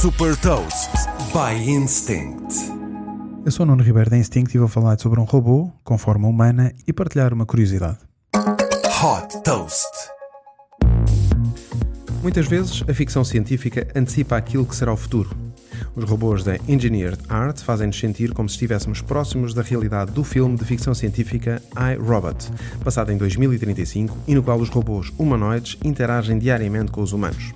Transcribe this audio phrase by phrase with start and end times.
[0.00, 0.90] Super Toast
[1.32, 2.54] by Instinct.
[3.46, 6.28] Eu sou o Nuno Ribeiro da Instinct e vou falar sobre um robô com forma
[6.28, 7.96] humana e partilhar uma curiosidade.
[8.34, 9.88] Hot Toast.
[12.22, 15.30] Muitas vezes a ficção científica antecipa aquilo que será o futuro.
[15.94, 20.58] Os robôs da Engineered Art fazem-nos sentir como se estivéssemos próximos da realidade do filme
[20.58, 22.50] de ficção científica I, Robot,
[22.84, 27.54] passado em 2035 e no qual os robôs humanoides interagem diariamente com os humanos.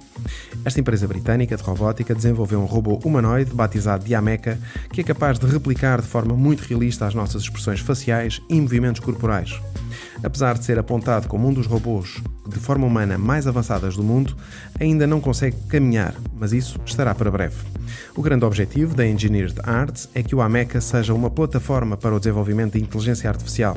[0.62, 4.59] Esta empresa britânica de robótica desenvolveu um robô humanoide batizado Diameca
[4.92, 9.01] que é capaz de replicar de forma muito realista as nossas expressões faciais e movimentos
[9.01, 9.59] corporais.
[10.23, 12.20] Apesar de ser apontado como um dos robôs
[12.51, 14.37] de forma humana mais avançadas do mundo,
[14.79, 17.56] ainda não consegue caminhar, mas isso estará para breve.
[18.16, 22.19] O grande objetivo da Engineered Arts é que o Ameca seja uma plataforma para o
[22.19, 23.77] desenvolvimento de inteligência artificial,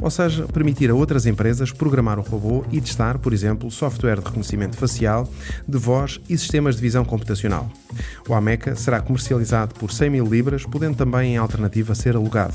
[0.00, 4.24] ou seja, permitir a outras empresas programar o robô e testar, por exemplo, software de
[4.24, 5.28] reconhecimento facial,
[5.66, 7.68] de voz e sistemas de visão computacional.
[8.28, 12.54] O Ameca será comercializado por 100 mil libras, podendo também, em alternativa, ser alugado.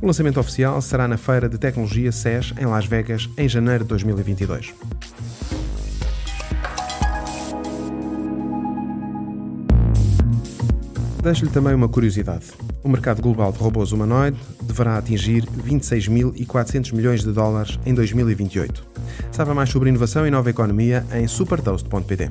[0.00, 3.88] O lançamento oficial será na Feira de Tecnologia SES, em Las Vegas, em janeiro de
[3.88, 4.74] 2022.
[11.22, 12.44] Deixo-lhe também uma curiosidade.
[12.84, 18.86] O mercado global de robôs humanoide deverá atingir 26.400 milhões de dólares em 2028.
[19.32, 22.30] Saiba mais sobre inovação e nova economia em supertoast.pt.